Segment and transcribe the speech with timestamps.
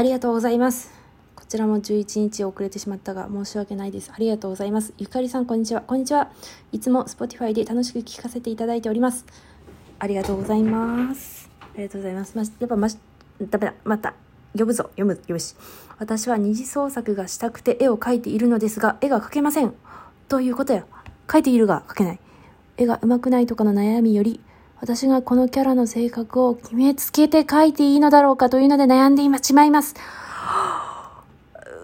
[0.00, 0.90] ありがとうございます。
[1.36, 4.10] こちらも11日遅れてしまったが申し訳ないです。
[4.10, 4.94] ありがとうございます。
[4.96, 5.82] ゆかりさん、こんにちは。
[5.82, 6.30] こんにちは。
[6.72, 9.26] いつも Spotify で楽しく聞かせていただいております。
[9.98, 11.50] ありがとうございます。
[11.60, 12.34] ありがとうございます。
[12.34, 12.96] ま、やっぱまし、
[13.42, 13.74] ダメだ。
[13.84, 14.14] また。
[14.56, 14.84] 呼ぶぞ。
[14.96, 15.20] 読む。
[15.26, 15.54] よし。
[15.98, 19.74] 私は二次創作がしたくて絵を描いているのですが、絵が描けません。
[20.28, 20.86] ということや。
[21.26, 22.20] 描いているが描けない。
[22.78, 24.40] 絵が上手くないとかの悩みより、
[24.80, 29.94] 私がこのキャラの性格を決めつけて描いていいのだろうかというので悩んで今しまいます。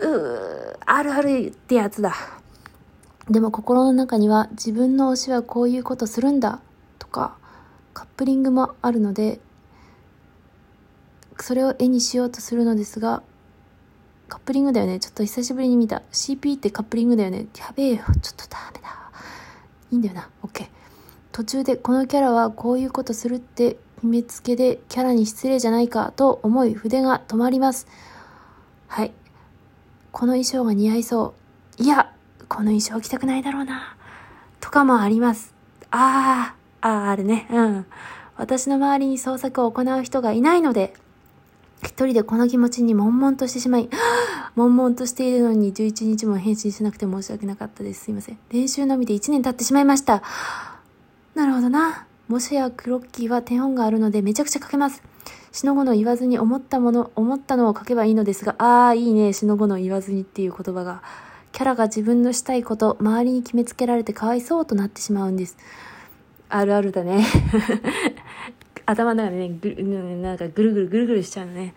[0.00, 2.14] うあるあるってやつだ。
[3.28, 6.60] でも心の中には自分の推しはこういうことするんだ
[6.98, 7.36] とか
[7.92, 9.38] カップリングもあるので
[11.38, 13.22] それを絵にしようとするのですが
[14.28, 14.98] カップリングだよね。
[14.98, 16.02] ちょっと久しぶりに見た。
[16.10, 17.48] CP ってカップリングだよね。
[17.58, 18.04] やべえよ。
[18.22, 18.88] ちょっとダメだ。
[19.90, 20.30] いいんだよな。
[20.42, 20.77] OK
[21.32, 27.86] 途中でこのキャラはこういうことするって決めつけでキャラに失礼じゃないかと思い筆が止まります。
[28.86, 29.12] はい。
[30.12, 31.34] この衣装が似合いそ
[31.78, 31.82] う。
[31.82, 32.12] いや
[32.48, 33.96] この衣装着たくないだろうな。
[34.60, 35.54] とかもあります。
[35.90, 37.46] あーあーあるね。
[37.50, 37.86] うん。
[38.36, 40.94] 私の周りに創作を行う人がいないので
[41.82, 43.88] 一人でこの気持ちに悶々としてしまい、
[44.56, 48.04] 悶々としているのに11日も返信しなくて申し訳なかったです。
[48.04, 48.38] すいません。
[48.50, 50.22] 練習のみで1年経ってしまいました。
[51.38, 52.04] なるほどな。
[52.26, 55.04] もしやクロッキーは手本があるのでめちゃくちゃ書けます。
[55.52, 59.32] しのごの言わずに思ったもの、思ったのを書けばいいのですが、ああ、いいね。
[59.32, 61.00] しのごの言わずにっていう言葉が。
[61.52, 65.56] キャラが自分のしたいこと、周りに決めつけられてかわいそうとなってしまうんです。
[66.48, 67.24] あるあるだね。
[68.84, 71.72] 頭の中でね、ぐる、なんかぐるぐるぐるぐるしちゃうのね。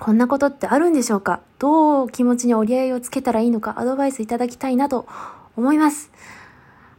[0.00, 1.42] こんなことってあるんでしょうか？
[1.60, 5.06] どう気持ちに折り合いをつけたらいいのかアドバイスいただきたいなと
[5.56, 6.10] 思います。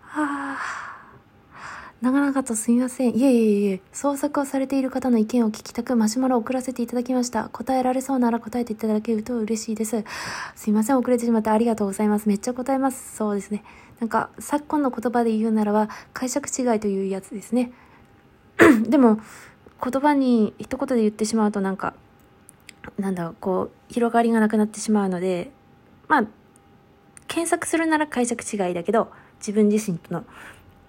[0.02, 0.85] はあ、
[2.02, 3.16] 長々とすみません。
[3.16, 7.48] いえいえいえ、創作をされている方の意見を聞きたくマシュマロを送らせていただきました。
[7.50, 10.04] 答えられそうなら答えていただけると嬉しいです。
[10.56, 12.28] すいません、遅れてしまってありがとうございます。
[12.28, 13.16] めっちゃ答えます。
[13.16, 13.64] そうですね。
[14.02, 17.72] なんか、昨今の言葉で言うならば、解釈違いというやつですね。
[18.88, 19.20] でも、
[19.82, 21.94] 言葉に一言で言ってしまうとなんか、
[23.00, 25.50] なんだろう、こう、広がりがなくなってしまうので、
[26.10, 26.26] まあ、
[27.28, 30.26] 検索するなら解釈違いだけど、自分自身との。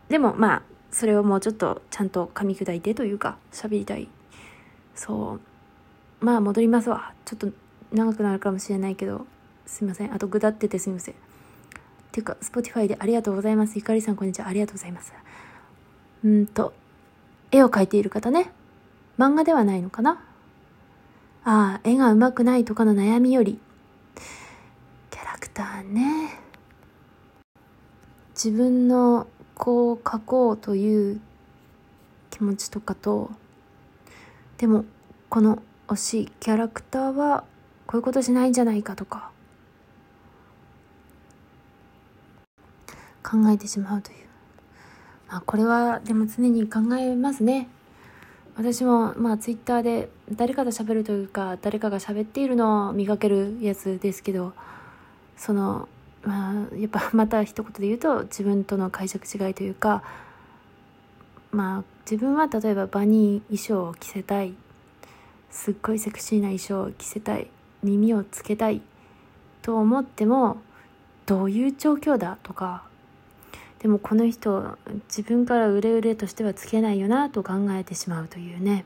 [0.09, 4.09] でも、まあ、それをもうちょっとちゃんと噛み砕いてというか、喋りたい。
[4.95, 5.39] そ
[6.21, 6.25] う。
[6.25, 7.13] まあ、戻りますわ。
[7.25, 7.49] ちょっと
[7.93, 9.27] 長くなるかもしれないけど、
[9.67, 10.15] すいません。
[10.15, 11.15] あと、ぐだっててすみません。
[11.15, 11.19] っ
[12.13, 13.77] ていうか、Spotify でありがとうございます。
[13.77, 14.49] ゆかりさん、こんにちは。
[14.49, 15.13] ありがとうございます。
[16.25, 16.73] うんと、
[17.51, 18.51] 絵を描いている方ね。
[19.19, 20.23] 漫画ではないのかな？
[21.45, 23.61] ああ、絵が上手くないとかの悩みより、
[25.11, 26.41] キャラクターね。
[28.35, 31.21] 自分のこう描こうという
[32.31, 33.31] 気持ちとかと、
[34.59, 34.84] でも、
[35.28, 37.44] この推しキャラクターは
[37.87, 39.31] こういうことしないんじゃないかとか、
[43.22, 44.27] 考えてしまうという。
[45.28, 47.69] まあ、これはでも常に考えますね。
[48.56, 54.55] 私もまあツイッターで誰かと喋るというか誰かが喋っているのを見かけるやつですけど
[55.37, 55.91] その
[56.26, 60.03] まあやっぱまた一言で言うと自分との解釈違いというか
[61.53, 64.54] まあ自分は例えば場に衣装を着せたい
[65.50, 67.48] すっごいセクシーな衣装を着せたい
[67.82, 68.82] 耳をつけたい
[69.62, 70.59] と思っても
[71.25, 72.82] どういう状況だとか
[73.78, 74.76] でもこの人
[75.08, 78.84] 自分からうれうれとしてはつけないよなと考えてしまうというね。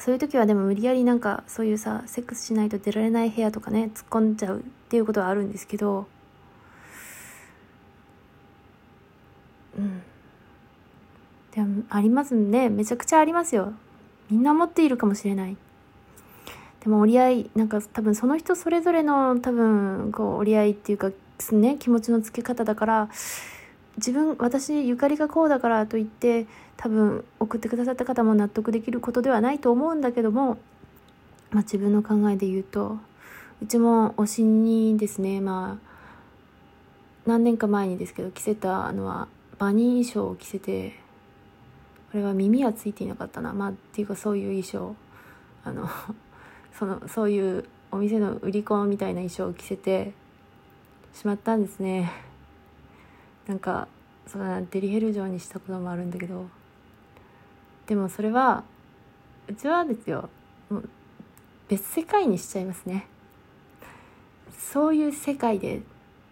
[0.00, 6.06] そういう時はでも無理やりなんかそういうさセックスしないと出られない部屋とかね突っ込んじゃうっていうことはあるんですけど
[9.78, 10.02] うん。
[11.54, 12.68] でもありますね。
[12.68, 13.72] めちゃくちゃありますよ。
[14.30, 15.56] みんな持っているかもしれない。
[16.80, 21.10] でも折り合いなんか多分その人それぞれの多分こう折り合いっていうか
[21.52, 23.08] ね気持ちのつけ方だから
[23.96, 30.58] 自分私ゆかりがこうだからといって多分送ってくださった方も納得できることではないと思うんだけども、
[31.50, 32.98] まあ、自分の考えで言うと
[33.62, 35.92] うちも推しにですねまあ
[37.26, 39.28] 何年か前にですけど着せたのは
[39.58, 40.98] バニー衣装を着せて
[42.10, 44.96] これは耳はついていなかったなまあっていうかそういう衣装
[45.64, 45.88] あの
[46.76, 50.12] そのそういうお店の売り子みたいな衣装を着せて
[51.14, 52.31] しまったんですね。
[53.46, 53.88] なんか
[54.26, 56.46] そんなデリヘル状にしたこともあるんだけど
[57.86, 58.64] でもそれは
[59.48, 60.28] うちはですよ
[60.70, 60.88] もう
[61.68, 63.06] 別世界にしちゃいますね。
[64.58, 65.82] そういう世界で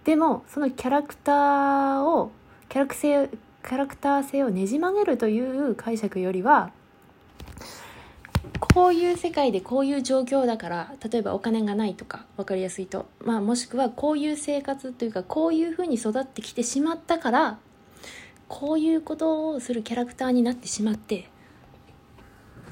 [0.04, 2.30] でもそのキャラクターを
[2.68, 6.72] キャラク性キャラクター性をねじ曲げるという解釈よりは
[8.58, 17.58] こういう世界でこういう状況だから例えばお金がないとか分かりやすいと、まあ、もしくはこういう生活というかこういうふうに育ってきてしまったから
[18.48, 21.28] こういうことをするキャラクターになってしまって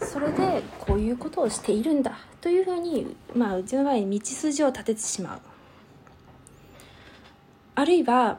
[0.00, 5.40] それでこういうことをしているんだというふうに、まあ、うちの場合道筋を立ててしまう。
[7.74, 8.38] あるいは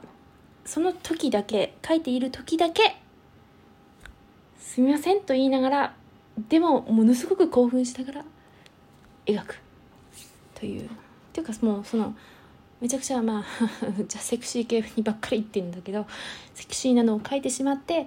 [0.64, 2.96] その時だけ書いている時だけ
[4.58, 5.94] すみませんと言いながら
[6.48, 8.24] でもものすごく興奮しながら
[9.26, 9.58] 描く。
[10.54, 10.86] という。
[10.86, 10.88] っ
[11.32, 12.14] ていうかもうその
[12.80, 13.44] めちゃくちゃまあ
[14.08, 16.06] じゃあセクシー系にばっかり言ってるんだけど
[16.54, 18.06] セクシーなのを書いてしまって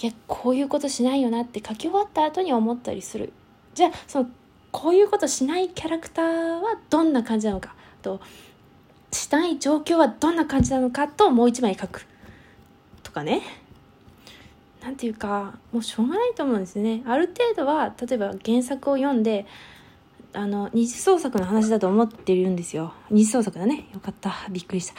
[0.00, 3.32] いやこういうことしないよなって書き終わった後に思ったりする。
[3.74, 4.30] じゃあその
[4.72, 8.20] こういうことしないキャラクターはどんな感じなのかと
[9.10, 12.06] したい状況はどんな感じなのかともう一枚書く。
[13.02, 13.42] とかね。
[14.86, 17.02] 何ていうかもうしょうがないと思うんですね。
[17.06, 19.44] ある程度は例えば原作を読んで
[20.32, 22.92] あの二次創作の話だと思ってるんですよ。
[23.10, 23.88] 二次創作だね。
[23.92, 24.32] よかった。
[24.48, 24.94] びっくりした。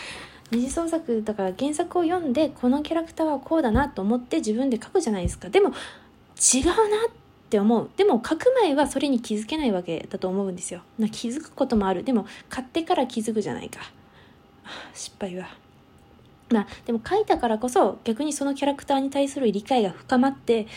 [0.52, 5.48] 二次創作だから原作を読んでこのキャラクターはこうだなと思って自分で書くじゃないですか。
[5.48, 6.76] でも違うなっ
[7.50, 7.90] て思う。
[7.96, 10.82] でも書く前はそれに気づけないわけだと思うんですよ。
[11.14, 12.04] 気づくこともある。
[12.04, 13.80] でも買ってから気づくじゃないか。
[14.94, 15.48] 失敗は。
[16.50, 20.68] まあでも書いたからこそ逆にそのキャラクターに対する理解が深まって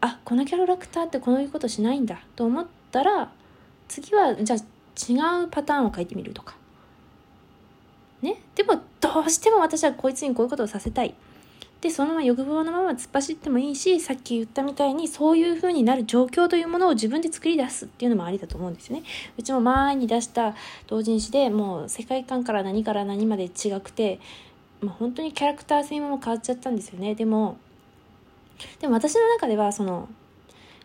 [0.00, 3.30] あこのキャラクターってこういうことしないんだと思ったら
[3.88, 6.56] 次はじゃあ違うパターンを書いてみるとか。
[8.22, 8.40] ね？
[8.54, 11.14] でもどうしても私はこいつにこういうことをさせたい。
[11.80, 19.02] でそのまま欲望のまま突っ走ってもいいしさっき言ったみたいにそういう風になる状況というものを自分で作り出すっていうのもありだと思うんですよね。
[19.36, 20.54] うちも前に出した
[20.86, 24.18] 同人誌でもう世界観から何から何まで違くて
[24.84, 27.14] まあ、本当にキャラクター性も変わっちゃったんですよね。
[27.14, 27.56] でも
[28.80, 30.08] でも私の中ではその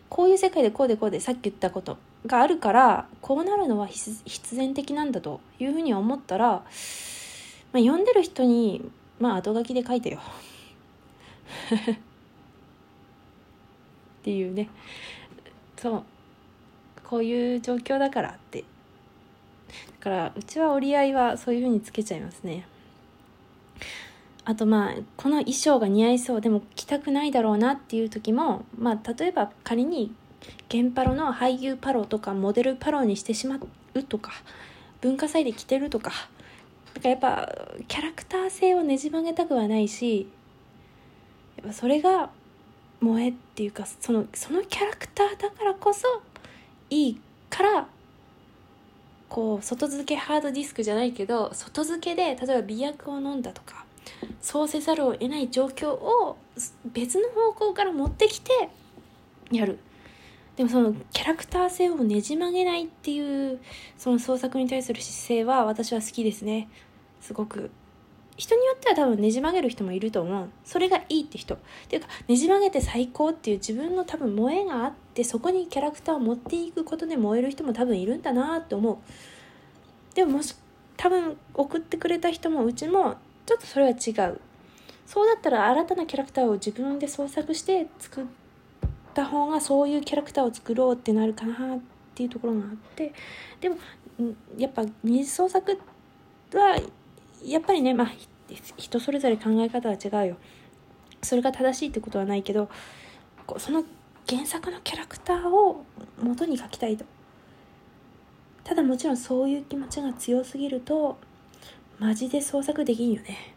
[0.08, 6.62] こういう世界でこうでこうでさっき言ったことがあるからこうなるのは必然的なんだというふうに思ったら、ま
[7.74, 10.20] あ、読んでる人にまあ後書きで書いてよ。
[11.80, 11.82] っ
[14.22, 14.68] ていうね。
[15.76, 16.02] そう。
[17.04, 18.60] こういう状況だからって。
[18.60, 18.66] だ
[20.00, 22.66] からうちは折り合いはそういうふうにつけちゃいますね。
[24.44, 30.14] あとまあこの衣装が似合いそうでも着たくないだろうなっていう時もまあ例えば仮に
[30.68, 33.58] ゲンパロの俳優パロとかモデルパロにしてしま
[33.94, 34.32] うとか
[35.00, 36.12] 文化祭で着てるとか。
[36.94, 37.54] だからやっぱ
[37.86, 40.28] キャラクター性をねじ曲げたくはないし
[41.56, 42.30] やっぱそれが
[43.00, 46.22] 萌えっていうかそのそのキャラクターだからこそ
[46.90, 47.86] いいから
[49.30, 53.86] こう外付けハードディスクじゃないけど外付けで例えば美薬を飲んだとか
[54.42, 56.36] そうせざるを得ない状況を
[56.84, 58.68] 別の方向から持ってきて
[59.50, 59.78] やる。
[60.56, 63.60] でもそのキャラクター性をねじ曲げないっていう
[63.96, 66.68] その創作に対する姿勢は私は好きですね。
[67.20, 67.70] すごく。
[68.40, 70.48] 人によっては多分ねじ曲げる人もいると思う。
[70.64, 71.56] それがいいって人。
[71.56, 71.58] っ
[71.90, 78.96] ていうかねじ曲げて最高っていう自分の多分萌えがあってそこにキャラクターを持っていくことで燃える人も多分いるんだなって思う。
[80.14, 80.56] でももし
[80.96, 84.40] 多分送ってくれた人もうちもちょっとそれは違う。
[85.04, 88.24] そうだったら新たなキャラクターを自分で創作して作っ
[89.12, 91.80] た方がそういうキャラクターを作ろうってなるかなっ
[92.14, 93.12] ていうところがあって。
[93.60, 93.76] でも
[94.56, 95.78] やっぱ二次創作
[96.54, 96.80] は
[97.44, 98.08] やっぱりねまあ
[98.76, 100.36] 人それぞれ考え方は違うよ。
[101.22, 102.70] それが正しいってことはないけど
[103.58, 103.84] その
[104.28, 105.84] 原作のキャラクターを
[106.22, 107.04] 元に書きたいと。
[108.64, 111.18] ただもちろんそういう気持ちが強すぎると
[111.98, 113.54] マジで創作できんよね。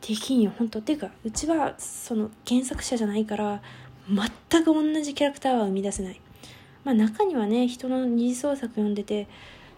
[0.00, 0.78] できんよ本当。
[0.80, 3.62] っていうかうちはその原作者じゃないから
[4.50, 6.20] 全く同じキャラクターは生み出せない。
[6.84, 9.28] まあ中にはね人の二次創作読んでて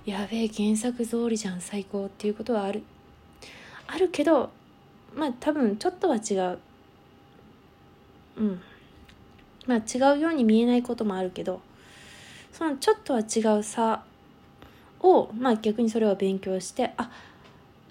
[0.07, 2.83] やべえ原作通りじゃん最高っていうことはある。
[3.93, 4.51] あるけど
[5.15, 6.59] まあ多分ちょっとは違う。
[8.39, 8.61] うん。
[9.67, 11.61] まあ違うように見えないこともあるけど
[12.53, 14.03] そのちょっとは違う差
[15.01, 17.11] をまあ逆にそれを勉強してあ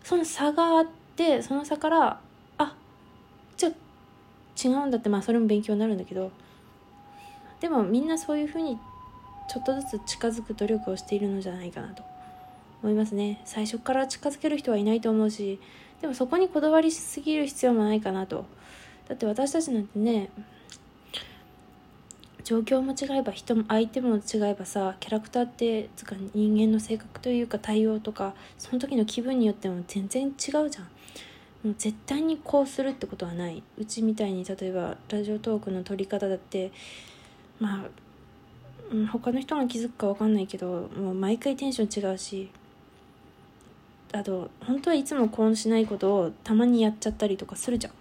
[0.04, 2.20] その差があってその差から
[2.58, 2.76] あ
[3.56, 6.32] じゃ違うんだってまあそれも勉強になるんだけど
[7.62, 8.78] でもみんなそういうふうに
[9.50, 12.04] ちょっとずつ近づく努力をしているのじゃないかなと。
[12.82, 13.42] 思いますね。
[13.46, 15.60] 最初から近づける人はいないと思うし
[16.02, 18.46] でもそこにこだわりすぎる必要もないかなと。
[19.08, 20.30] だって私たちなんてね
[22.44, 30.70] 状況も違えば人も相手も違えばさキャラクターってつか人間の性格というか対応とかその時の気分によっても全然違うじゃん。
[31.64, 33.62] もう絶対にこうするってことはない。
[33.78, 36.72] うちみたいに例えばラジオトークの撮り方だって
[37.60, 42.50] まあ、他の人が気づくか分かんないけどもう毎回テンション違うし
[44.12, 47.94] あと本当はいつもこうしないことをたまにやっちゃったりとかするじゃん。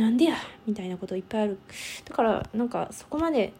[0.00, 0.34] なんでや
[0.66, 1.58] みたいなこといっぱいある。
[2.04, 3.52] だからなんかそこまで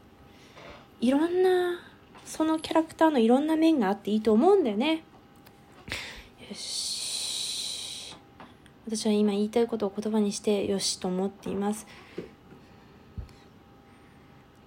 [1.00, 1.80] いろんな
[2.24, 5.04] そのキャラクターのいろんな面があっていいと思うんだよね。
[6.48, 8.16] よし。
[8.86, 11.86] 私は今言いたいことを言葉にしてよしと思っています。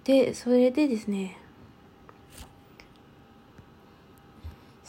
[0.04, 1.36] でそれでですね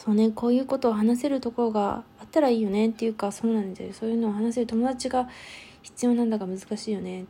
[0.02, 5.28] そうねこういうことを話せるところがあったらいいよねっていうかそうなんでそういうのを話せる友達が
[5.82, 7.26] 必要なんだか難しいよね。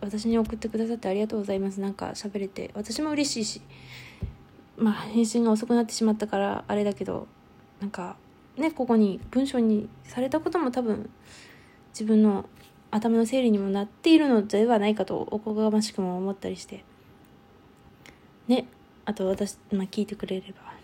[0.00, 1.78] 私に送ってくださってありがとうございます。
[1.78, 3.60] なんか喋れて私も嬉しいし
[4.78, 7.28] まあ返信が遅くなってしまったからあれだけど
[7.82, 8.16] なんか
[8.56, 11.10] ねここに文章にされたことも多分
[11.92, 12.48] 自分の
[12.90, 16.82] 頭の整理にもなっているのではないかとおこがましくも思ったりして。
[18.48, 18.66] ね
[19.04, 20.80] あと私、まあ、聞いてくれれば。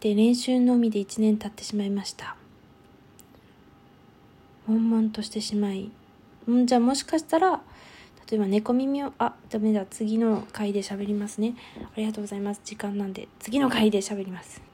[0.00, 2.36] で練習のみで1年経ってしまいました。
[4.66, 5.90] 悶々としてしまい
[6.50, 7.60] んじゃあもしかしたら
[8.30, 11.54] 例えば猫耳をあダメだ次の回で喋りますね。
[11.80, 12.60] ありがとうございます。
[12.64, 14.69] 時間なんで次の回で喋ります。